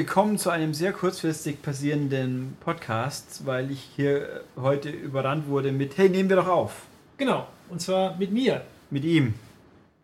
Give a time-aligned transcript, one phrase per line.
[0.00, 6.08] Willkommen zu einem sehr kurzfristig passierenden Podcast, weil ich hier heute überrannt wurde mit Hey,
[6.08, 6.86] nehmen wir doch auf.
[7.18, 9.34] Genau, und zwar mit mir, Mit ihm.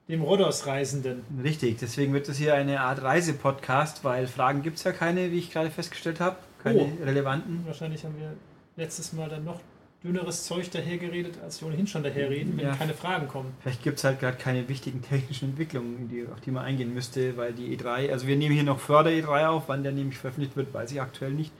[0.06, 1.22] dem Rhodos-Reisenden.
[1.42, 5.38] Richtig, deswegen wird das hier eine Art Reisepodcast, weil Fragen gibt es ja keine, wie
[5.38, 6.36] ich gerade festgestellt habe.
[6.62, 6.88] Keine Oh.
[7.02, 7.62] relevanten.
[7.64, 8.34] Wahrscheinlich haben wir
[8.76, 9.60] letztes Mal dann noch
[10.06, 12.74] dünneres Zeug dahergeredet, als wir ohnehin schon daherreden, wenn Ja.
[12.74, 13.52] keine Fragen kommen.
[13.60, 17.36] Vielleicht gibt es halt gerade keine wichtigen technischen Entwicklungen, die, auf die man eingehen müsste,
[17.36, 20.18] weil die E3, also wir nehmen hier noch vor der E3 auf, wann der nämlich
[20.18, 21.52] veröffentlicht wird, weiß ich aktuell nicht.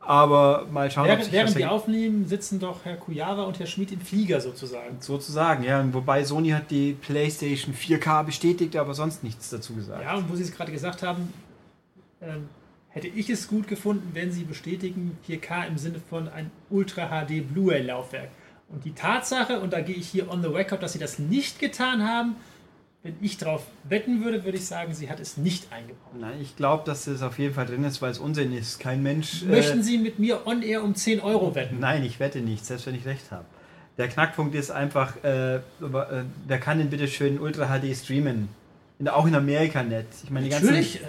[0.00, 3.66] Aber mal schauen, ob Während, sich während wir aufnehmen, sitzen doch Herr Kujava und Herr
[3.66, 4.96] Schmid im Flieger sozusagen.
[5.00, 5.82] Sozusagen, ja.
[5.94, 10.02] Wobei Sony hat die PlayStation 4K bestätigt, aber sonst nichts dazu gesagt.
[10.02, 11.32] Ja, und wo Sie es gerade gesagt haben,
[12.20, 12.48] ähm,
[12.94, 17.46] hätte ich es gut gefunden, wenn Sie bestätigen, 4K im Sinne von ein Ultra HD
[17.46, 18.30] Blu-ray-Laufwerk.
[18.68, 21.58] Und die Tatsache, und da gehe ich hier on the record, dass Sie das nicht
[21.58, 22.36] getan haben,
[23.02, 26.14] wenn ich darauf wetten würde, würde ich sagen, sie hat es nicht eingebaut.
[26.18, 28.80] Nein, ich glaube, dass das auf jeden Fall drin ist, weil es Unsinn ist.
[28.80, 29.42] Kein Mensch.
[29.42, 31.80] Möchten äh, Sie mit mir on air um 10 Euro wetten?
[31.80, 33.44] Nein, ich wette nicht, selbst wenn ich recht habe.
[33.98, 38.48] Der Knackpunkt ist einfach, äh, äh, wer kann denn bitte schön Ultra HD streamen?
[39.08, 40.06] Auch in Amerika nicht.
[40.24, 41.06] Ich meine, die Natürlich, äh,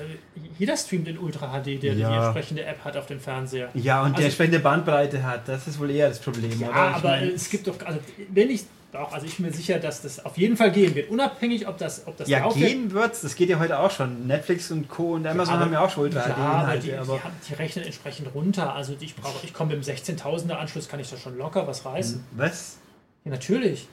[0.58, 2.10] jeder streamt in Ultra HD, der Ja.
[2.10, 3.70] die entsprechende App hat auf dem Fernseher.
[3.74, 5.48] Ja, und die Also- entsprechende Bandbreite hat.
[5.48, 8.00] Das ist wohl eher das Problem, Ja, aber meine- es gibt doch, also
[8.32, 11.10] wenn ich, doch, also ich bin mir sicher, dass das auf jeden Fall gehen wird.
[11.10, 13.22] Unabhängig, ob das, ob das ja, gehen wird's.
[13.22, 14.26] Das geht ja heute auch schon.
[14.28, 15.14] Netflix und Co.
[15.16, 17.84] und Amazon aber- haben ja auch schon Ultra Ja, aber die, Aber, die, die rechnen
[17.86, 18.74] entsprechend runter.
[18.74, 21.84] Also ich brauche, ich komme mit dem 16.000er Anschluss, kann ich da schon locker was
[21.86, 22.24] reißen.
[22.32, 22.78] was?
[23.26, 23.88] Ja, natürlich.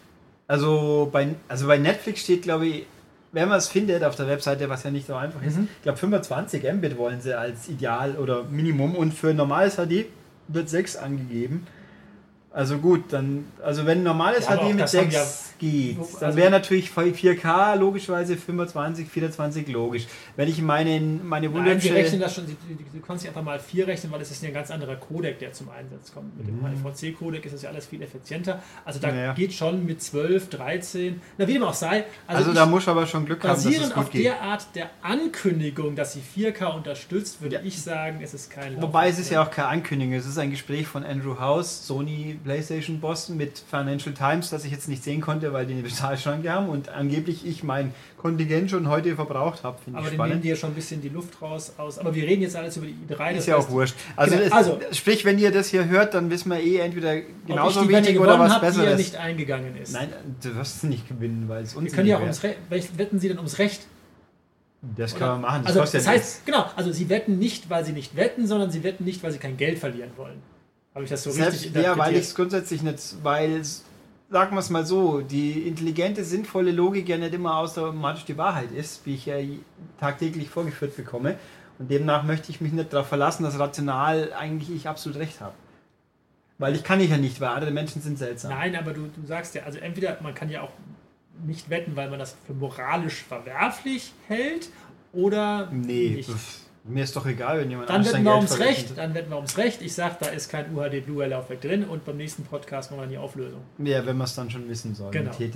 [0.47, 2.87] Also bei, also bei Netflix steht, glaube ich,
[3.33, 5.69] wenn man es findet auf der Webseite, was ja nicht so einfach ist, Mhm.
[5.77, 10.07] ich glaube 25 Mbit wollen sie als Ideal oder Minimum und für normales HD
[10.49, 11.67] wird 6 angegeben.
[12.55, 16.25] Also gut, dann, also wenn normales Ja, HD mit das haben 6 ja- geht, dann
[16.29, 20.07] also- wäre natürlich 4K logischerweise 25, 24 logisch.
[20.37, 22.45] Wenn ich meine, meine Nein, sie rechnen das schon,
[23.07, 25.53] können sich einfach mal 4 rechnen, weil es ist ja ein ganz anderer Codec, der
[25.55, 26.37] zum Einsatz kommt.
[26.37, 26.85] Mit dem Mhm.
[26.85, 28.61] HEVC-Codec ist das ja alles viel effizienter.
[28.85, 29.33] Also da Naja.
[29.33, 32.05] geht schon mit 12, 13, na wie dem auch sei.
[32.27, 34.27] Also, ich- da muss aber schon Glück haben, dass es Basierend gut auf geht.
[34.27, 37.61] der Art der Ankündigung, dass sie 4K unterstützt, würde Ja.
[37.65, 40.51] ich sagen, es ist kein Wobei es ist ja auch keine Ankündigung, es ist ein
[40.51, 45.21] Gespräch von Andrew House, Sony PlayStation Boss mit Financial Times, das ich jetzt nicht sehen
[45.21, 49.79] konnte, weil die eine Bezahlschranke haben und angeblich ich mein Kontingent schon heute verbraucht habe.
[49.83, 50.45] Finde Aber ich die nehmen spannend.
[50.45, 51.99] dir schon ein bisschen die Luft raus aus.
[51.99, 53.33] Aber wir reden jetzt alles über die i3.
[53.33, 53.95] Ist ja auch heißt, wurscht.
[54.17, 57.21] Also, Genau, es, also- sprich, wenn ihr das hier hört, dann wissen wir eh entweder
[57.47, 58.99] genauso die wichtig oder was habe, die ja Besseres.
[58.99, 59.93] nicht eingegangen ist.
[59.93, 60.09] Nein,
[60.43, 62.59] du wirst es nicht gewinnen, weil es wir uns können ja auch ums Recht.
[62.71, 63.87] Wetten Sie denn ums Recht?
[64.97, 65.21] Das Oder?
[65.21, 65.63] kann man machen.
[65.65, 68.71] Das also das ja heißt, genau, also Sie wetten nicht, weil Sie nicht wetten, sondern
[68.73, 70.43] Sie wetten nicht, weil Sie kein Geld verlieren wollen.
[70.95, 72.25] Habe ich das so Selbst, richtig ja, weil ich interpretiert?
[72.25, 77.35] es grundsätzlich nicht, weil, sagen wir es mal so, die intelligente, sinnvolle Logik ja nicht
[77.35, 79.37] immer automatisch die Wahrheit ist, wie ich ja
[79.99, 81.37] tagtäglich vorgeführt bekomme.
[81.79, 85.55] Und demnach möchte ich mich nicht darauf verlassen, dass rational eigentlich ich absolut recht habe.
[86.59, 88.53] Weil ich kann ich ja nicht, weil andere Menschen sind seltsam.
[88.53, 90.71] Nein, aber du, du sagst ja, also entweder man kann ja auch
[91.45, 94.69] nicht wetten, weil man das für moralisch verwerflich hält,
[95.13, 96.31] oder Nee, nicht.
[96.31, 98.89] pf, mir ist doch egal, wenn jemand Dann wetten wir ums verrechnet.
[98.91, 99.83] Recht, dann wetten wir ums Recht.
[99.83, 103.19] Ich sage, da ist kein UHD Blu-ray-Laufwerk drin und beim nächsten Podcast machen wir die
[103.19, 103.61] Auflösung.
[103.79, 105.11] Ja, wenn man es dann schon wissen soll.
[105.13, 105.31] Genau.
[105.39, 105.53] Ich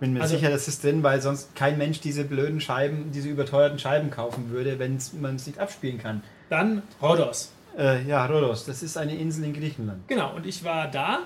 [0.00, 3.28] bin mir Also- sicher, das ist drin, weil sonst kein Mensch diese blöden Scheiben, diese
[3.28, 6.22] überteuerten Scheiben kaufen würde, wenn man es nicht abspielen kann.
[6.48, 7.52] Dann Rhodos.
[7.78, 10.08] Äh, ja, Rhodos, das ist eine Insel in Griechenland.
[10.08, 11.20] Genau, und ich war da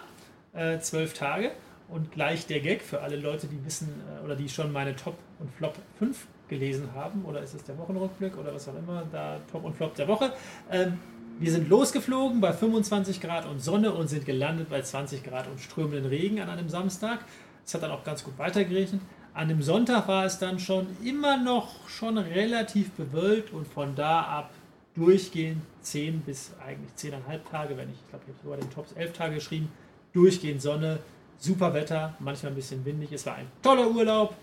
[0.53, 1.53] äh, zwölf Tage
[1.89, 3.89] und gleich der Gag für alle Leute, die wissen
[4.21, 7.77] äh, oder die schon meine Top und Flop 5 gelesen haben, oder ist es der
[7.79, 10.33] Wochenrückblick oder was auch immer, da Top und Flop der Woche.
[10.71, 10.99] Ähm,
[11.39, 15.61] wir sind losgeflogen bei 25 Grad und Sonne und sind gelandet bei 20 Grad und
[15.61, 17.25] strömenden Regen an einem Samstag.
[17.67, 19.01] Es hat dann auch ganz gut weitergeregnet.
[19.33, 24.23] An dem Sonntag war es dann schon immer noch schon relativ bewölkt und von da
[24.23, 24.51] ab
[24.95, 28.93] durchgehend 10 bis eigentlich 10,5 Tage, wenn ich, ich glaube, ich habe sogar den Tops
[28.93, 29.73] 11 Tage geschrieben,
[30.13, 31.01] durchgehend Sonne,
[31.39, 33.13] super Wetter, manchmal ein bisschen windig.
[33.13, 34.37] Es war ein toller Urlaub,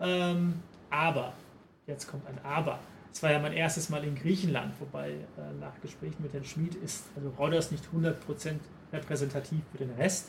[0.00, 1.32] ähm, aber,
[1.86, 2.78] jetzt kommt ein Aber.
[3.12, 5.14] Es war ja mein erstes Mal in Griechenland, wobei äh,
[5.60, 8.14] nach Gesprächen mit Herrn Schmid ist also Rhodos nicht 100%
[8.92, 10.26] repräsentativ für den Rest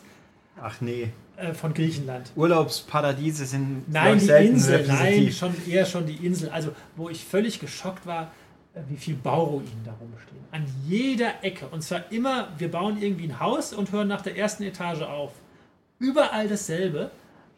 [0.62, 2.32] Ach nee, äh, von Griechenland.
[2.36, 6.50] Urlaubsparadiese sind Nein, die Insel, nein, schon eher schon die Insel.
[6.50, 8.32] Also, wo ich völlig geschockt war,
[8.74, 10.44] äh, wie viel Bauruinen da rumstehen.
[10.52, 11.68] An jeder Ecke.
[11.68, 15.34] Und zwar immer, wir bauen irgendwie ein Haus und hören nach der ersten Etage auf.
[16.00, 17.12] Überall dasselbe.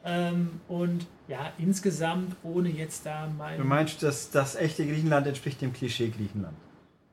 [0.07, 3.57] Ähm, und ja, insgesamt, ohne jetzt da mein.
[3.57, 6.55] Du meinst, dass das echte Griechenland entspricht dem Klischee Griechenland?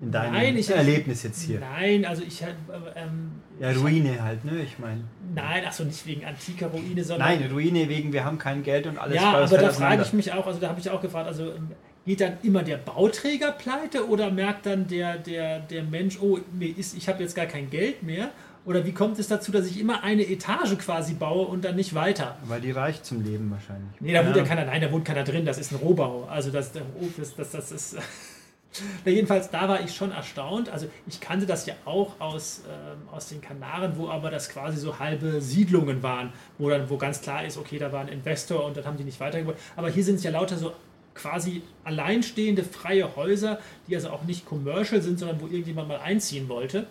[0.01, 1.61] In deinem Nein, ich- Erlebnis jetzt hier.
[1.61, 2.57] Nein, also ich halt.
[2.95, 4.61] Ähm, Ja, Ruine halt, ne?
[4.63, 5.03] Ich meine.
[5.35, 7.29] Nein, achso, nicht wegen antiker Ruine, sondern.
[7.29, 10.33] Nein, Ruine wegen wir haben kein Geld und alles ja, aber da frage ich mich
[10.33, 11.71] auch, also da habe ich auch gefragt, also ähm,
[12.07, 17.09] geht dann immer der Bauträger pleite oder merkt dann der, der, der Mensch, oh, ich
[17.09, 18.31] habe jetzt gar kein Geld mehr?
[18.67, 21.95] Oder wie kommt es dazu, dass ich immer eine Etage quasi baue und dann nicht
[21.95, 22.39] weiter?
[22.45, 24.01] Weil die reicht zum Leben wahrscheinlich.
[24.01, 26.27] Nee, da wohnt ja keiner, nein, da wohnt keiner drin, das ist ein Rohbau.
[26.31, 27.97] Also das, das, das, das ist.
[29.05, 30.71] jedenfalls, da war ich schon erstaunt.
[30.71, 34.79] Also ich kannte das ja auch aus, ähm, aus den Kanaren, wo aber das quasi
[34.79, 38.65] so halbe Siedlungen waren, wo dann, wo ganz klar ist, okay, da war ein Investor
[38.65, 39.57] und dann haben die nicht weitergebaut.
[39.77, 40.73] Aber hier sind es ja lauter so
[41.15, 46.49] quasi alleinstehende freie Häuser, die also auch nicht commercial sind, sondern wo irgendjemand mal einziehen
[46.49, 46.87] wollte.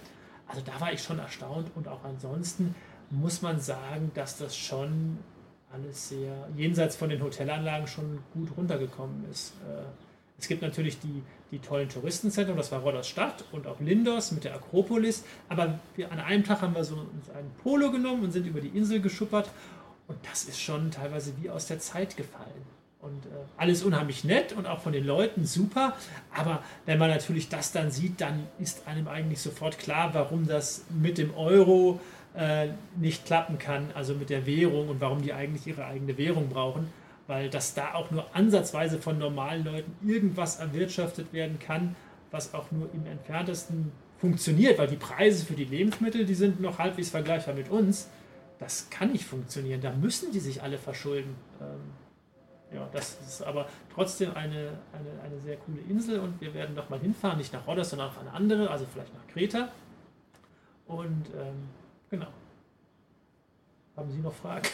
[0.54, 2.76] Also da war ich schon erstaunt und auch ansonsten
[3.10, 5.18] muss man sagen, dass das schon
[5.72, 9.54] alles sehr jenseits von den Hotelanlagen schon gut runtergekommen ist.
[9.68, 9.82] Äh,
[10.38, 14.54] es gibt natürlich die, die tollen Touristenzentren, das war Rodderstadt und auch Lindos mit der
[14.54, 18.46] Akropolis, aber wir, an einem Tag haben wir so uns einen Polo genommen und sind
[18.46, 19.50] über die Insel geschuppert
[20.08, 22.68] und das ist schon teilweise wie aus der Zeit gefallen.
[23.04, 25.94] Und äh, alles unheimlich nett und auch von den Leuten super.
[26.34, 30.86] Aber wenn man natürlich das dann sieht, dann ist einem eigentlich sofort klar, warum das
[30.90, 32.00] mit dem Euro
[32.34, 36.48] äh, nicht klappen kann, also mit der Währung und warum die eigentlich ihre eigene Währung
[36.48, 36.88] brauchen.
[37.28, 41.98] Weil das da auch nur ansatzweise von normalen Leuten irgendwas erwirtschaftet werden kann,
[42.32, 46.80] was auch nur im entferntesten funktioniert, weil die Preise für die Lebensmittel, die sind noch
[46.80, 48.08] halbwegs vergleichbar mit uns.
[48.60, 49.82] Das kann nicht funktionieren.
[49.82, 51.36] Da müssen die sich alle verschulden.
[51.60, 51.82] Ähm,
[52.74, 56.90] ja, das ist aber trotzdem eine, eine, eine sehr coole Insel und wir werden doch
[56.90, 59.70] mal hinfahren, nicht nach Rhodos, sondern auf eine andere, also vielleicht nach Kreta.
[60.88, 61.70] Und ähm,
[62.10, 62.28] genau.
[63.96, 64.68] Haben Sie noch Fragen?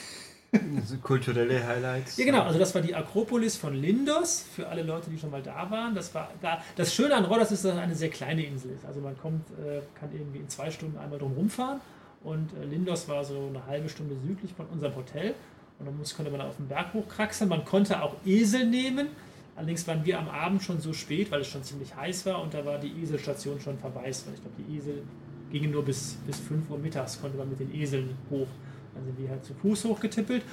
[1.04, 2.18] Kulturelle Highlights.
[2.18, 2.44] Ja, genau.
[2.44, 5.94] Also das war die Akropolis von Lindos für alle Leute, die schon mal da waren.
[5.94, 6.62] Das war da.
[6.76, 8.86] Das Schöne an Rhodos ist, dass es eine sehr kleine Insel ist.
[8.86, 11.82] Also man kommt, äh, kann irgendwie in zwei Stunden einmal drum rumfahren.
[12.24, 15.36] Und äh, Lindos war so eine halbe Stunde südlich von unserem Hotel.
[15.80, 17.50] Und dann muss, konnte man auf den Berg hochkraxeln.
[17.50, 19.08] Man konnte auch Esel nehmen.
[19.56, 22.54] Allerdings waren wir am Abend schon so spät, weil es schon ziemlich heiß war und
[22.54, 24.26] da war die Eselstation schon verwaist.
[24.34, 25.04] Ich glaube, die Esel
[25.52, 28.48] gingen nur bis, bis 5 Uhr mittags, konnte man mit den Eseln hoch.
[28.94, 30.44] Dann sind wir halt zu Fuß hochgetippelt.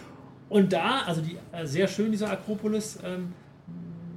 [0.48, 3.32] Und da, also die, äh, sehr schön, diese Akropolis, ähm,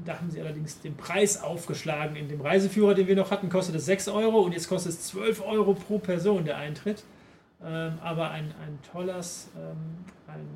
[0.06, 2.16] da haben sie allerdings den Preis aufgeschlagen.
[2.16, 5.02] In dem Reiseführer, den wir noch hatten, kostet es 6 Euro und jetzt kostet es
[5.08, 7.04] 12 Euro pro Person der Eintritt.
[7.64, 9.76] Ähm, aber ein, ein tolles, ähm,
[10.28, 10.48] ein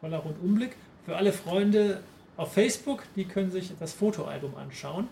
[0.00, 0.76] toller Rundumblick.
[1.04, 2.00] Für alle Freunde
[2.36, 5.08] auf Facebook, die können sich das Fotoalbum anschauen.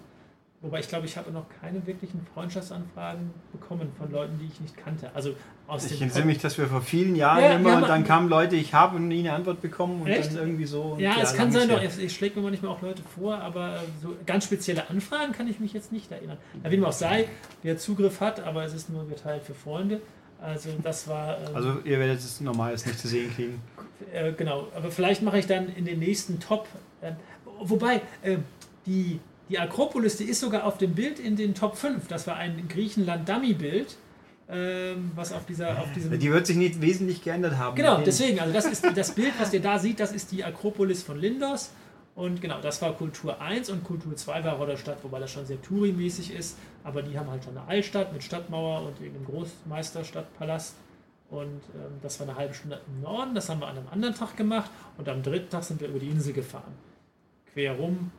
[0.65, 4.75] Wobei ich glaube, ich habe noch keine wirklichen Freundschaftsanfragen bekommen von Leuten, die ich nicht
[4.79, 5.11] kannte.
[5.13, 5.35] Also
[5.69, 8.57] aus ich entsinne mich, dass wir vor vielen Jahren ja, immer und dann kamen Leute,
[8.57, 10.31] ich habe nie eine Antwort bekommen und Echt?
[10.31, 10.97] dann irgendwie so.
[10.99, 14.45] Ja, es kann sein, doch, ich schlägt mir manchmal auch Leute vor, aber so ganz
[14.45, 16.39] spezielle Anfragen kann ich mich jetzt nicht erinnern.
[16.63, 17.29] Da wie dem auch sei,
[17.63, 20.01] wer Zugriff hat, aber es ist nur geteilt für Freunde.
[20.41, 21.39] Also das war.
[21.39, 23.61] Ähm, also ihr werdet es normal nicht zu sehen kriegen.
[24.13, 26.69] Äh, genau, aber vielleicht mache ich dann in den nächsten Top.
[27.01, 27.13] Äh,
[27.61, 28.39] wobei, äh,
[28.87, 32.09] die, die Akropolis, die ist sogar auf dem Bild in den Top 5.
[32.09, 33.97] Das war ein Griechenland-Dummy-Bild.
[34.47, 37.75] Ähm, was auf dieser auf diesem die wird sich nicht wesentlich geändert haben.
[37.77, 41.03] Genau, deswegen, also das ist das Bild, was ihr da seht, das ist die Akropolis
[41.03, 41.71] von Lindos.
[42.15, 45.61] Und genau, das war Kultur 1 und Kultur 2 war Rodderstadt, wobei das schon sehr
[45.63, 46.57] Touri-mäßig ist.
[46.85, 50.75] Aber die haben halt schon eine Altstadt mit Stadtmauer und irgendeinem Großmeisterstadtpalast.
[51.35, 53.35] Und ähm, das war eine halbe Stunde im Norden.
[53.35, 54.71] Das haben wir an einem anderen Tag gemacht.
[54.97, 56.73] Und am dritten Tag sind wir über die Insel gefahren.
[57.53, 58.13] Quer rum.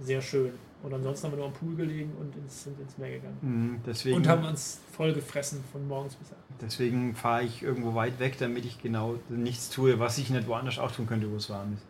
[0.00, 0.52] Sehr schön.
[0.82, 3.38] Und ansonsten haben wir nur am Pool gelegen und ins, sind ins Meer gegangen.
[3.42, 6.46] Mhm, deswegen, und haben uns voll gefressen von morgens bis abends.
[6.60, 10.78] Deswegen fahre ich irgendwo weit weg, damit ich genau nichts tue, was ich nicht woanders
[10.78, 11.84] auch tun könnte, wo es warm ist.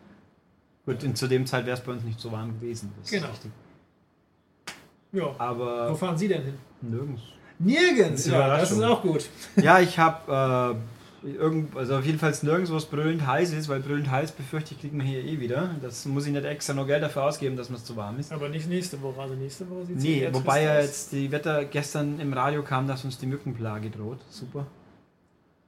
[0.85, 2.91] Gut, und zu dem Zeit wäre es bei uns nicht so warm gewesen.
[2.99, 3.29] Das genau.
[5.11, 5.35] Ja.
[5.37, 6.57] Aber Wo fahren Sie denn hin?
[6.81, 7.21] Nirgends.
[7.59, 9.29] Nirgends, ja, das ist auch gut.
[9.57, 10.77] Ja, ich habe
[11.23, 14.31] äh, irgend, also auf jeden Fall nirgends, wo es brüllend heiß ist, weil brüllend heiß
[14.31, 15.75] befürchte ich, kriegt man hier eh wieder.
[15.81, 18.31] Das muss ich nicht extra noch Geld dafür ausgeben, dass es zu warm ist.
[18.31, 21.65] Aber nicht nächste Woche, also nächste Woche sieht es Nee, wobei ja jetzt die Wetter
[21.65, 24.19] gestern im Radio kam, dass uns die Mückenplage droht.
[24.29, 24.65] Super.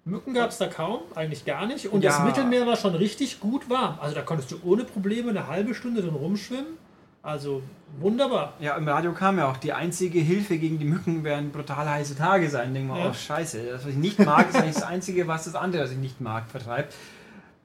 [0.04, 1.88] Mücken gab es da kaum, eigentlich gar nicht.
[1.88, 2.12] Und ja.
[2.12, 4.00] das Mittelmeer war schon richtig gut warm.
[4.02, 6.78] Also da konntest du ohne Probleme eine halbe Stunde drin rumschwimmen.
[7.24, 7.62] Also
[8.00, 8.54] wunderbar.
[8.60, 12.16] Ja, im Radio kam ja auch, die einzige Hilfe gegen die Mücken werden brutal heiße
[12.16, 12.74] Tage sein.
[12.74, 13.10] Denken wir, ja.
[13.10, 15.92] oh scheiße, das, was ich nicht mag, ist eigentlich das Einzige, was das andere, was
[15.92, 16.96] ich nicht mag, vertreibt.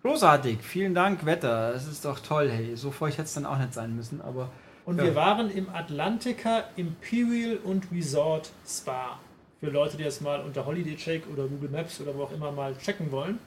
[0.03, 1.73] Großartig, vielen Dank, Wetter.
[1.73, 2.77] Das ist doch toll, hey.
[2.77, 4.51] So feucht hätte es dann auch nicht sein müssen, aber.
[4.85, 5.05] Und ja.
[5.05, 9.19] wir waren im Atlantica Imperial und Resort Spa
[9.59, 12.53] für Leute, die das mal unter Holiday Check oder Google Maps oder wo auch immer
[12.53, 13.39] mal checken wollen.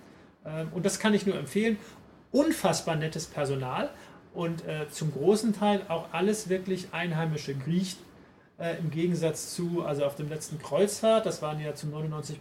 [0.46, 1.78] Ähm, und das kann ich nur empfehlen.
[2.32, 3.90] Unfassbar nettes Personal
[4.34, 8.00] und äh, zum großen Teil auch alles wirklich einheimische Griechen.
[8.60, 12.36] Äh, Im Gegensatz zu, also auf dem letzten Kreuzfahrt, das waren ja zu 99%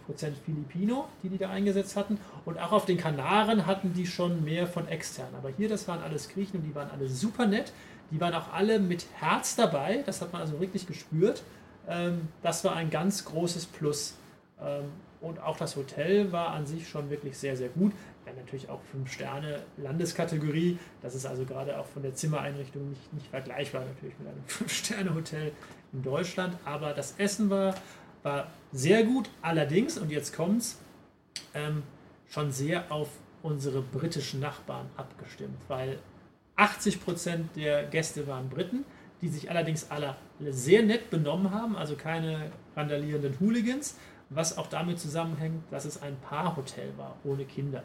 [0.45, 2.19] Filipino, die die da eingesetzt hatten.
[2.45, 5.29] Und auch auf den Kanaren hatten die schon mehr von extern.
[5.37, 7.71] Aber hier, das waren alles Griechen und die waren alle super nett.
[8.11, 11.43] Die waren auch alle mit Herz dabei, das hat man also wirklich gespürt.
[11.87, 14.15] Ähm, das war ein ganz großes Plus.
[14.61, 14.85] Ähm,
[15.21, 17.91] und auch das Hotel war an sich schon wirklich sehr, sehr gut.
[18.29, 20.77] Ja, natürlich auch 5 Sterne Landeskategorie.
[21.01, 24.71] Das ist also gerade auch von der Zimmereinrichtung nicht, nicht vergleichbar natürlich mit einem 5
[24.71, 25.51] Sterne Hotel
[25.93, 26.55] in Deutschland.
[26.65, 27.75] Aber das Essen war,
[28.23, 29.29] war sehr gut.
[29.41, 30.79] Allerdings, und jetzt kommt's,
[31.53, 31.83] ähm,
[32.29, 33.09] schon sehr auf
[33.41, 35.97] unsere britischen Nachbarn abgestimmt, weil
[36.57, 38.85] 80% der Gäste waren Briten,
[39.21, 40.15] die sich allerdings alle
[40.49, 43.97] sehr nett benommen haben, also keine randalierenden Hooligans,
[44.29, 47.83] was auch damit zusammenhängt, dass es ein Paarhotel war, ohne Kinder.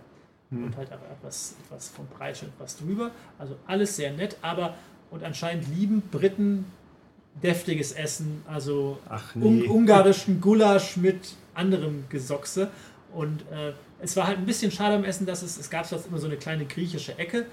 [0.54, 0.64] Hm.
[0.64, 3.10] Und halt auch etwas, etwas vom Preis schon etwas drüber.
[3.38, 4.74] Also alles sehr nett, aber
[5.10, 6.64] und anscheinend lieben Briten
[7.42, 8.98] deftiges Essen, also
[9.34, 9.44] nee.
[9.44, 12.70] un ungarischen Gulasch mit anderem Gesochse.
[13.12, 16.06] Und äh, es war halt ein bisschen schade am Essen, dass es, es gab sonst
[16.06, 17.46] immer so eine kleine griechische Ecke,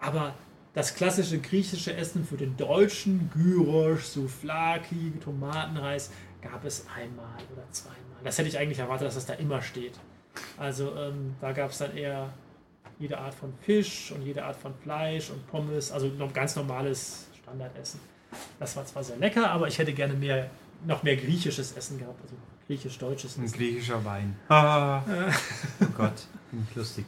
[0.00, 0.34] aber
[0.74, 7.98] das klassische griechische Essen für den Deutschen, Gyros, Souflaki, Tomatenreis, gab es einmal oder zweimal.
[8.24, 9.98] Das hätte ich eigentlich erwartet, dass das da immer steht.
[10.56, 12.32] Also ähm, da gab es dann eher
[12.98, 17.26] jede Art von Fisch und jede Art von Fleisch und Pommes, also noch ganz normales
[17.42, 18.00] Standardessen.
[18.58, 20.50] Das war zwar sehr lecker, aber ich hätte gerne mehr,
[20.86, 22.34] noch mehr griechisches Essen gehabt, also
[22.66, 23.44] griechisch-deutsches Essen.
[23.44, 24.36] Ein griechischer Wein.
[24.48, 25.02] Ah.
[25.80, 26.26] oh Gott,
[26.74, 27.04] lustig.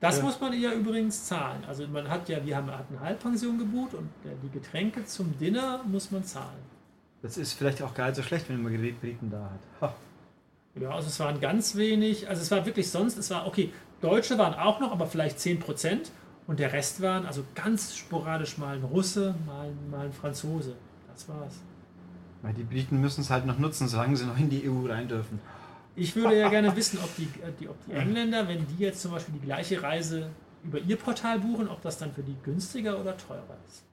[0.00, 0.24] Das ja.
[0.24, 1.64] muss man ja übrigens zahlen.
[1.64, 4.10] Also man hat ja, wir haben hatten Halbpension gebucht und
[4.42, 6.60] die Getränke zum Dinner muss man zahlen.
[7.22, 9.60] Das ist vielleicht auch gar nicht so schlecht, wenn man Briten da hat.
[9.80, 9.94] Ha.
[10.80, 14.38] Ja, also es waren ganz wenig, also es war wirklich sonst, es war, okay, Deutsche
[14.38, 16.10] waren auch noch, aber vielleicht 10 Prozent
[16.46, 20.74] und der Rest waren also ganz sporadisch mal ein Russe, mal, mal ein Franzose.
[21.12, 21.60] Das war's.
[22.40, 25.08] Weil die Briten müssen es halt noch nutzen, solange sie noch in die EU rein
[25.08, 25.40] dürfen.
[25.94, 29.02] Ich würde ja gerne wissen, ob die, äh, die, ob die Engländer, wenn die jetzt
[29.02, 30.30] zum Beispiel die gleiche Reise
[30.64, 33.84] über ihr Portal buchen, ob das dann für die günstiger oder teurer ist.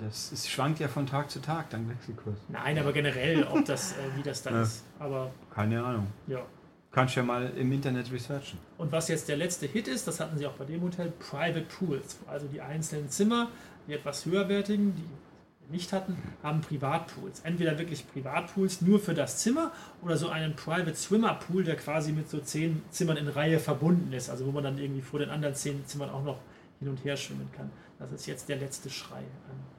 [0.00, 2.36] Das ist, schwankt ja von Tag zu Tag, dein Wechselkurs.
[2.48, 4.62] Nein, aber generell, ob das, äh, wie das dann ja.
[4.62, 4.84] ist.
[4.98, 6.08] Aber, Keine Ahnung.
[6.26, 6.44] Ja.
[6.90, 8.58] Kannst ja mal im Internet researchen.
[8.78, 11.62] Und was jetzt der letzte Hit ist, das hatten sie auch bei dem Hotel, Private
[11.62, 12.18] Pools.
[12.26, 13.50] Also die einzelnen Zimmer,
[13.88, 17.40] die etwas höherwertigen, die nicht hatten, haben Privatpools.
[17.40, 19.72] Entweder wirklich Privatpools nur für das Zimmer
[20.02, 24.12] oder so einen Private Swimmer Pool, der quasi mit so zehn Zimmern in Reihe verbunden
[24.12, 24.30] ist.
[24.30, 26.38] Also wo man dann irgendwie vor den anderen zehn Zimmern auch noch
[26.78, 27.70] hin und her schwimmen kann.
[27.98, 29.22] Das ist jetzt der letzte Schrei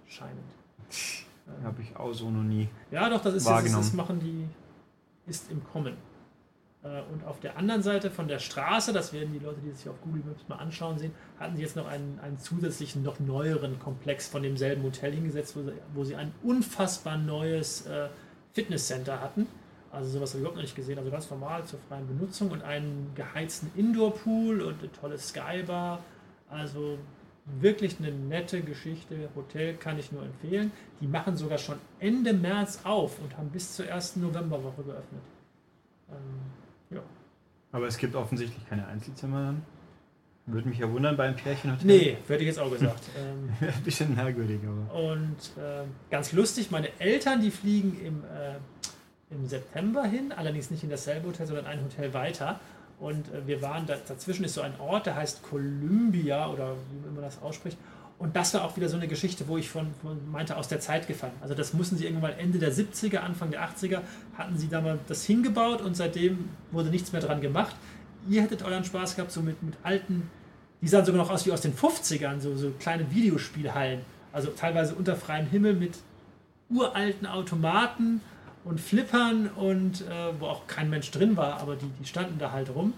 [0.06, 0.44] anscheinend.
[1.64, 2.68] Habe ich auch so noch nie.
[2.92, 4.48] Ja, doch, das ist jetzt, das machen die,
[5.30, 5.96] ist im Kommen.
[6.84, 9.88] Äh, und auf der anderen Seite von der Straße, das werden die Leute, die sich
[9.90, 13.80] auf Google Maps mal anschauen sehen, hatten sie jetzt noch einen, einen zusätzlichen, noch neueren
[13.80, 18.10] Komplex von demselben Hotel hingesetzt, wo sie, wo sie ein unfassbar neues äh,
[18.54, 19.48] Fitnesscenter hatten.
[19.92, 20.98] Also sowas habe ich überhaupt noch nicht gesehen.
[20.98, 26.00] Also ganz normal zur freien Benutzung und einen geheizten Indoor-Pool und eine tolle Skybar.
[26.50, 26.98] Also
[27.46, 29.30] wirklich eine nette Geschichte.
[29.36, 30.72] Hotel kann ich nur empfehlen.
[31.02, 35.22] Die machen sogar schon Ende März auf und haben bis zur ersten Novemberwoche geöffnet.
[36.10, 37.02] Ähm, ja.
[37.72, 39.62] Aber es gibt offensichtlich keine Einzelzimmer dann?
[40.48, 41.88] Würde mich ja wundern beim Pärchenhotel.
[41.88, 43.02] Nee, hätte ich jetzt auch gesagt.
[43.18, 45.12] ähm, Ein bisschen merkwürdig, aber.
[45.12, 50.84] Und äh, ganz lustig, meine Eltern, die fliegen im, äh, im September hin, allerdings nicht
[50.84, 52.60] in dasselbe Hotel, sondern ein Hotel weiter.
[53.00, 57.14] Und äh, wir waren, da, dazwischen ist so ein Ort, der heißt Columbia oder wie
[57.14, 57.78] man das ausspricht.
[58.18, 60.80] Und das war auch wieder so eine Geschichte, wo ich von, von, meinte, aus der
[60.80, 61.34] Zeit gefallen.
[61.42, 64.02] Also das mussten sie irgendwann mal Ende der 70er, Anfang der 80er,
[64.38, 67.76] hatten sie da mal das hingebaut und seitdem wurde nichts mehr dran gemacht.
[68.30, 70.30] Ihr hättet euren Spaß gehabt, so mit, mit alten,
[70.82, 74.02] die sahen sogar noch aus wie aus den 50ern, so, so kleine Videospielhallen.
[74.32, 75.98] Also teilweise unter freiem Himmel mit
[76.70, 78.22] uralten Automaten
[78.66, 82.52] und Flippern und äh, wo auch kein Mensch drin war, aber die, die standen da
[82.52, 82.94] halt rum.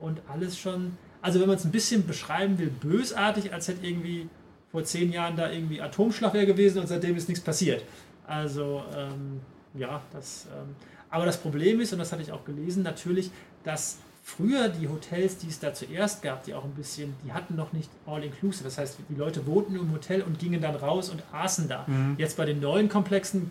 [0.00, 4.28] Und alles schon, also wenn man es ein bisschen beschreiben will, bösartig, als hätte irgendwie
[4.72, 7.84] vor zehn Jahren da irgendwie Atomschlag wäre gewesen und seitdem ist nichts passiert.
[8.26, 9.40] Also ähm,
[9.74, 10.46] ja, das.
[10.46, 10.74] Ähm,
[11.10, 13.30] aber das Problem ist, und das hatte ich auch gelesen, natürlich,
[13.64, 17.54] dass früher die Hotels, die es da zuerst gab, die auch ein bisschen, die hatten
[17.54, 18.64] noch nicht All-Inclusive.
[18.64, 21.84] Das heißt, die Leute wohnten im Hotel und gingen dann raus und aßen da.
[21.86, 22.14] Mhm.
[22.16, 23.50] Jetzt bei den neuen Komplexen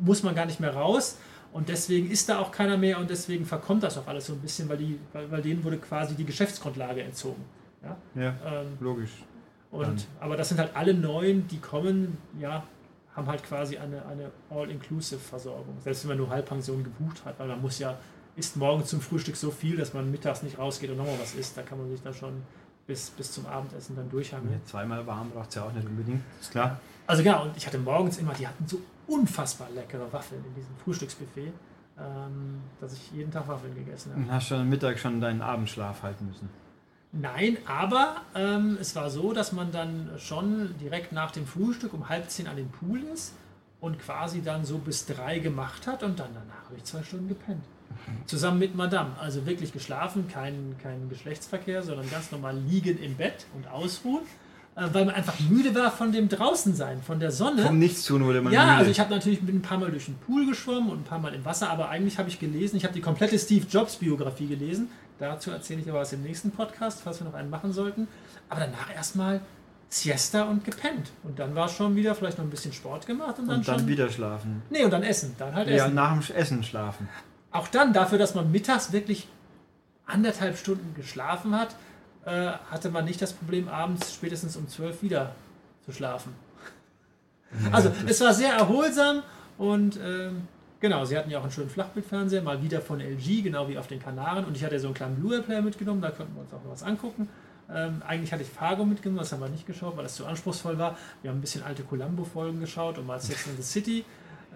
[0.00, 1.18] muss man gar nicht mehr raus.
[1.52, 4.40] Und deswegen ist da auch keiner mehr und deswegen verkommt das auch alles so ein
[4.40, 7.42] bisschen, weil, die, weil, weil denen wurde quasi die Geschäftsgrundlage entzogen.
[7.82, 9.12] Ja, ja ähm, logisch.
[9.70, 12.64] Und, aber das sind halt alle neuen, die kommen, ja,
[13.14, 15.76] haben halt quasi eine, eine All-Inclusive-Versorgung.
[15.80, 17.98] Selbst wenn man nur Halbpension gebucht hat, weil man muss ja,
[18.36, 21.56] isst morgen zum Frühstück so viel, dass man mittags nicht rausgeht und nochmal was isst.
[21.56, 22.42] Da kann man sich dann schon
[22.86, 24.52] bis, bis zum Abendessen dann durchhangeln.
[24.52, 26.80] Ja, zweimal warm braucht es ja auch nicht unbedingt, ist klar.
[27.06, 30.76] Also genau, und ich hatte morgens immer, die hatten so unfassbar leckere Waffeln in diesem
[30.76, 31.52] Frühstücksbuffet,
[31.98, 34.22] ähm, dass ich jeden Tag Waffeln gegessen habe.
[34.22, 36.48] Und hast du am Mittag schon deinen Abendschlaf halten müssen?
[37.10, 42.08] Nein, aber ähm, es war so, dass man dann schon direkt nach dem Frühstück um
[42.08, 43.34] halb zehn an den Pool ist
[43.80, 47.28] und quasi dann so bis drei gemacht hat und dann danach habe ich zwei Stunden
[47.28, 47.64] gepennt.
[48.26, 49.18] Zusammen mit Madame.
[49.18, 54.22] Also wirklich geschlafen, kein, kein Geschlechtsverkehr, sondern ganz normal liegen im Bett und ausruhen.
[54.78, 57.62] Äh, weil man einfach müde war von dem Draußensein, von der Sonne.
[57.64, 58.76] Vom Nichtstun wurde man ja, müde.
[58.76, 61.18] also ich habe natürlich bin ein paar Mal durch den Pool geschwommen und ein paar
[61.18, 64.46] Mal im Wasser, aber eigentlich habe ich gelesen, ich habe die komplette Steve Jobs Biografie
[64.46, 64.88] gelesen.
[65.18, 68.06] Dazu erzähle ich aber was im nächsten Podcast, falls wir noch einen machen sollten.
[68.48, 69.40] Aber danach erstmal
[69.88, 71.10] Siesta und gepennt.
[71.24, 73.80] Und dann war schon wieder vielleicht noch ein bisschen Sport gemacht und dann, und dann
[73.80, 73.88] schon.
[73.88, 74.62] wieder schlafen.
[74.70, 75.34] Nee, und dann essen.
[75.38, 75.94] Dann halt Ja, essen.
[75.94, 77.08] nach dem Essen schlafen.
[77.50, 79.26] Auch dann, dafür, dass man mittags wirklich
[80.06, 81.74] anderthalb Stunden geschlafen hat,
[82.28, 85.34] äh, hatte man nicht das Problem, abends spätestens um 12 wieder
[85.84, 86.34] zu schlafen.
[87.72, 89.22] Also es war sehr erholsam
[89.56, 90.46] und ähm,
[90.80, 93.86] genau, sie hatten ja auch einen schönen Flachbildfernseher, mal wieder von LG, genau wie auf
[93.86, 94.44] den Kanaren.
[94.44, 96.82] Und ich hatte so einen kleinen Blu-ray-Player mitgenommen, da konnten wir uns auch noch was
[96.82, 97.28] angucken.
[97.70, 100.78] Ähm, eigentlich hatte ich Fargo mitgenommen, das haben wir nicht geschaut, weil das zu anspruchslos
[100.78, 100.96] war.
[101.22, 104.04] Wir haben ein bisschen alte Columbo-Folgen geschaut und mal Sex in the City.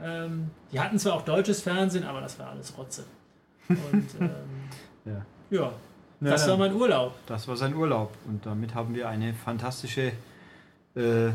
[0.03, 3.05] Ähm, die hatten zwar auch deutsches Fernsehen, aber das war alles Rotze.
[3.69, 4.31] Und ähm,
[5.05, 5.27] Ja.
[5.51, 5.73] ja,
[6.23, 7.15] Ja, das war mein Urlaub.
[7.27, 8.13] Das war sein Urlaub.
[8.27, 10.13] Und damit haben wir eine fantastische
[10.95, 11.31] äh,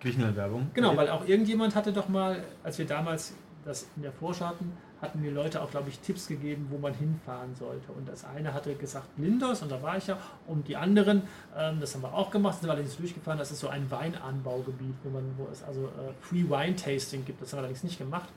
[0.00, 0.70] Griechenland-Werbung.
[0.74, 4.72] Genau, weil auch irgendjemand hatte doch mal, als wir damals das in der Vorschau hatten,
[5.02, 7.90] hatten mir Leute auch, glaube ich, Tipps gegeben, wo man hinfahren sollte.
[7.92, 10.18] Und das eine hatte gesagt Lindos, und da war ich ja.
[10.46, 11.22] Und die anderen,
[11.56, 14.94] ähm, das haben wir auch gemacht, sind wir allerdings durchgefahren, das ist so ein Weinanbaugebiet,
[15.02, 17.42] wo, man, wo es also äh, Free Wine Tasting gibt.
[17.42, 18.28] Das haben wir allerdings nicht gemacht.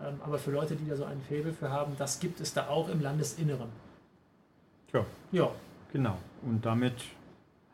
[0.00, 2.68] Ähm, aber für Leute, die da so ein Faible für haben, das gibt es da
[2.68, 3.68] auch im Landesinneren.
[4.94, 5.50] Tja, Ja,
[5.92, 6.18] genau.
[6.42, 6.94] Und damit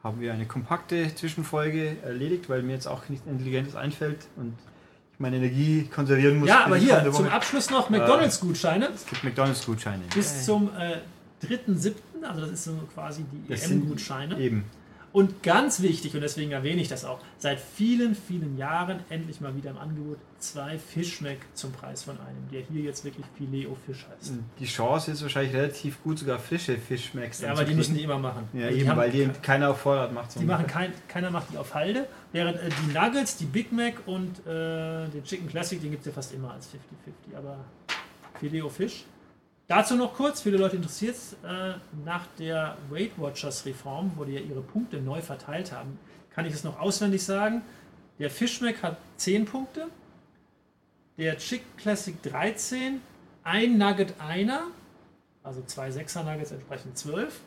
[0.03, 4.55] haben wir eine kompakte Zwischenfolge erledigt, weil mir jetzt auch nichts Intelligentes einfällt und
[5.13, 6.49] ich meine Energie konservieren muss.
[6.49, 7.27] ja aber hier zum.
[7.29, 8.89] Abschluss noch McDonalds-Gutscheine.
[8.95, 10.05] Es gibt McDonalds-Gutscheine.
[10.15, 10.97] bis zum äh,
[11.47, 14.39] 3.7., also das ist so quasi die EM-Gutscheine.
[14.39, 14.65] Eben.
[15.13, 19.57] Und ganz wichtig, und deswegen erwähne ich das auch, seit vielen, vielen Jahren endlich mal
[19.57, 24.07] wieder im Angebot zwei Fischmeck zum Preis von einem, der hier jetzt wirklich Fileo Fisch
[24.09, 24.33] heißt.
[24.61, 28.19] Die Chance ist wahrscheinlich relativ gut, sogar frische Fischmacks Ja, aber die müssen die immer
[28.19, 28.49] machen.
[28.53, 30.39] Ja, Also die eben, haben- weil die keiner auf Vorrat macht.
[30.39, 33.95] Die machen kein, keiner macht die auf Halde, während äh, die Nuggets, die Big Mac
[34.07, 37.37] und äh, den Chicken Classic, den gibt es ja fast immer als 50-50.
[37.37, 37.57] Aber
[38.39, 39.05] Fileo Fisch.
[39.71, 44.41] Dazu noch kurz, viele Leute interessiert äh, nach der Weight Watchers Reform, wo die ja
[44.41, 45.97] ihre Punkte neu verteilt haben,
[46.31, 47.63] kann ich es noch auswendig sagen.
[48.19, 49.87] Der Fischmeck hat 10 Punkte,
[51.19, 53.01] der Chicken Classic 13,
[53.45, 54.65] ein Nugget einer,
[55.45, 57.39] also zwei 6er Nuggets entsprechend 12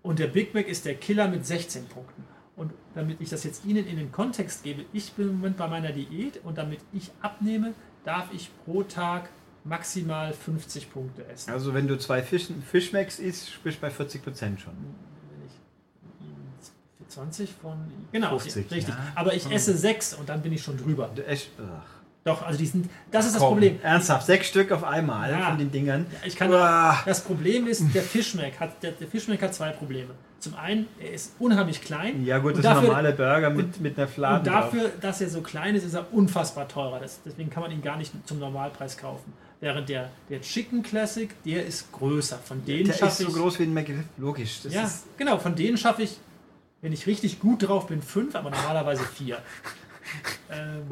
[0.00, 2.24] und der Big Mac ist der Killer mit 16 Punkten.
[2.56, 5.68] Und damit ich das jetzt Ihnen in den Kontext gebe, ich bin im Moment bei
[5.68, 9.28] meiner Diät und damit ich abnehme, darf ich pro Tag
[9.68, 11.50] maximal 50 Punkte essen.
[11.52, 14.72] Also wenn du zwei Fisch, Fischmacks isst, bist du bei 40% schon.
[14.74, 17.76] Wenn ich 20 von.
[18.12, 18.88] Genau, 50, richtig.
[18.88, 18.96] ja.
[19.14, 21.10] Aber ich esse sechs und dann bin ich schon drüber.
[21.14, 21.84] Du echt, ach,
[22.24, 22.90] Doch, also die sind.
[23.10, 23.78] Das ist das komm, Problem.
[23.82, 25.46] Ernsthaft, sechs Stück auf einmal Ja.
[25.48, 26.06] von den Dingern.
[26.24, 26.98] Ich kann, Uah.
[27.06, 30.10] das Problem ist, der Fischmeck hat, der, der Fischmeck hat zwei Probleme.
[30.40, 32.24] Zum einen, er ist unheimlich klein.
[32.24, 34.66] Ja gut, Und das ist ein dafür- normaler Burger mit, mit einer Fladen Und drauf.
[34.70, 37.00] dafür, dass er so klein ist, ist er unfassbar teurer.
[37.00, 39.32] Das, deswegen kann man ihn gar nicht zum Normalpreis kaufen.
[39.60, 42.38] Während der, der Chicken Classic, der ist größer.
[42.38, 44.60] Von denen Der ist so groß wie ein McRib, logisch.
[44.62, 46.18] Das ja, genau, von denen schaffe ich,
[46.80, 49.38] wenn ich richtig gut drauf bin, fünf, aber normalerweise vier.
[50.50, 50.84] ähm,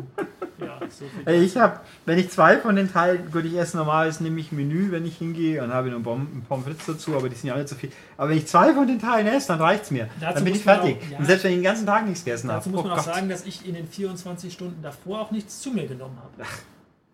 [0.58, 4.40] ja, so ich habe, wenn ich zwei von den Teilen, gut, ich esse normales, nehme
[4.40, 7.36] ich Menü, wenn ich hingehe und habe noch Bom- ein Pommes frites dazu, aber die
[7.36, 7.92] sind ja auch nicht so viel.
[8.16, 10.08] Aber wenn ich zwei von den Teilen esse, dann reicht's mir.
[10.20, 10.96] Dazu dann bin ich fertig.
[10.96, 11.18] auch- ja.
[11.18, 12.58] Und selbst wenn ich den ganzen Tag nichts gegessen habe.
[12.58, 15.30] Dazu muss oh man auch Gott, sagen, dass ich in den 24 Stunden davor auch
[15.30, 16.48] nichts zu mir genommen habe.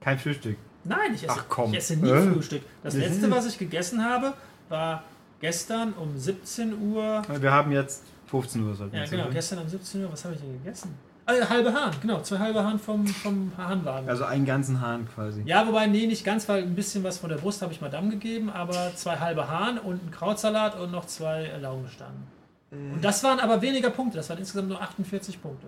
[0.01, 0.57] kein Frühstück.
[0.85, 1.71] Nein, ich esse, Ach, komm.
[1.73, 2.33] Ich esse nie Äh.
[2.33, 2.63] Frühstück.
[2.83, 4.33] Das letzte, was ich gegessen habe,
[4.69, 5.05] war
[5.41, 7.23] gestern um 17 Uhr.
[7.41, 9.35] Wir haben jetzt 15 Uhr, sollten Ja, genau, sagen.
[9.35, 10.95] gestern um 17 Uhr, was habe ich denn gegessen?
[11.25, 14.09] Äh, halbe Hahn, genau, zwei halbe Hahn vom, vom Hahnwagen.
[14.09, 15.43] Also einen ganzen Hahn quasi.
[15.45, 18.11] Ja, wobei, nee, nicht ganz, weil ein bisschen was von der Brust habe ich Madame
[18.11, 22.25] gegeben, aber zwei halbe Hahn und ein Krautsalat und noch zwei Laugenstangen.
[22.73, 25.67] Und das waren aber weniger Punkte, das waren insgesamt nur 48 Punkte.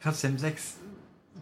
[0.00, 0.74] Trotzdem sechs,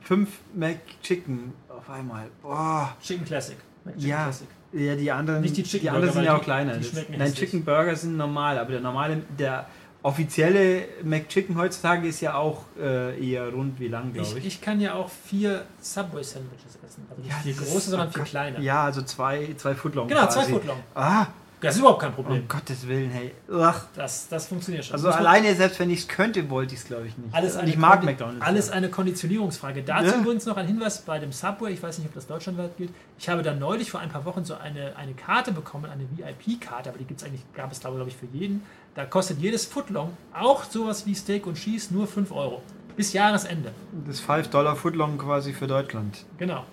[0.04, 2.26] fünf McChicken auf einmal.
[2.42, 2.96] Boah.
[3.02, 3.56] Chicken Classic.
[3.86, 4.22] Chicken Ja.
[4.24, 4.48] Classic.
[4.74, 6.76] Ja, die anderen, Nicht die Chicken die anderen Burger, sind ja auch die- kleiner.
[6.78, 7.38] die Nein, hässlich.
[7.40, 9.66] Chicken Burger sind normal, aber der normale, der
[10.02, 14.46] offizielle McChicken heutzutage ist ja auch äh, eher rund wie lang, glaube Ich, ich.
[14.46, 17.06] ich kann ja auch vier Subway-Sandwiches essen.
[17.10, 18.60] Also nicht vier das ist- große, sondern vier kleine.
[18.60, 20.08] Ja, also zwei, zwei Footlong.
[20.08, 20.52] Genau, zwei quasi.
[20.52, 20.78] Footlong.
[20.94, 21.26] Ah,
[21.62, 22.48] Das ist überhaupt kein Um Problem.
[22.48, 23.32] Gottes Willen, hey.
[23.52, 23.84] Ach.
[23.94, 24.94] Das, das funktioniert schon.
[24.94, 27.34] Also Muss alleine, selbst wenn ich es könnte, wollte ich es, glaube ich, nicht.
[27.34, 28.40] Alles eine ich mag Kondi- McDonalds.
[28.44, 29.82] Alles eine Konditionierungsfrage.
[29.82, 30.16] Dazu Ja.
[30.20, 31.72] übrigens noch ein Hinweis bei dem Subway.
[31.72, 32.90] Ich weiß nicht, ob das deutschlandweit gilt.
[33.18, 36.90] Ich habe da neulich vor ein paar Wochen so eine, eine Karte bekommen, eine VIP-Karte,
[36.90, 38.62] aber die gibt's eigentlich, gab es glaube ich für jeden.
[38.94, 42.62] Da kostet jedes Footlong, auch sowas wie Steak und Cheese, nur 5 Euro.
[42.96, 43.72] Bis Jahresende.
[44.06, 46.24] Das 5 Dollar Footlong quasi für Deutschland.
[46.36, 46.64] Genau.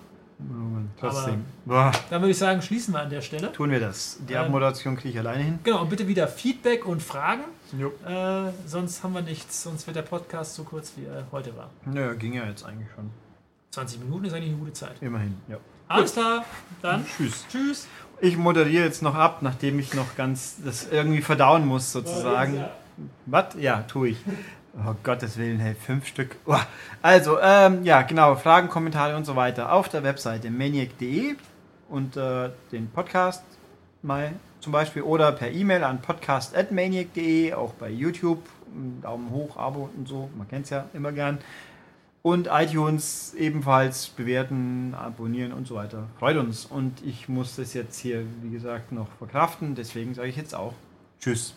[0.98, 1.44] Trotzdem.
[1.66, 3.52] Dann würde ich sagen, schließen wir an der Stelle.
[3.52, 4.18] tun wir das.
[4.28, 5.58] Die Ähm, Abmoderation kriege ich alleine hin.
[5.64, 7.42] Genau, und bitte wieder Feedback und Fragen.
[8.06, 11.70] Äh, sonst haben wir nichts, sonst wird der Podcast so kurz wie er heute war.
[11.86, 13.10] Naja, ging ja jetzt eigentlich schon.
[13.70, 14.96] 20 Minuten ist eigentlich eine gute Zeit.
[15.00, 15.56] Immerhin, ja.
[15.88, 16.44] Alles klar,
[16.82, 17.44] dann Tschüss.
[17.50, 17.86] tschüss.
[18.20, 22.64] Ich moderiere jetzt noch ab, nachdem ich noch ganz das irgendwie verdauen muss, sozusagen.
[23.26, 23.54] Was?
[23.58, 24.18] Ja, tue ich.
[24.76, 26.36] Oh Gottes Willen, hey, fünf Stück.
[26.46, 26.66] Uah.
[27.02, 31.34] Also, ähm, ja, genau, Fragen, Kommentare und so weiter auf der Webseite maniac.de
[31.88, 33.42] und äh, den Podcast
[34.02, 38.42] mal zum Beispiel oder per E-Mail an podcast.maniac.de, auch bei YouTube,
[39.02, 41.38] Daumen hoch, Abo und so, man kennt es ja immer gern.
[42.22, 46.06] Und iTunes ebenfalls bewerten, abonnieren und so weiter.
[46.18, 46.66] Freut uns.
[46.66, 49.74] Und ich muss das jetzt hier, wie gesagt, noch verkraften.
[49.74, 50.74] Deswegen sage ich jetzt auch
[51.18, 51.54] Tschüss.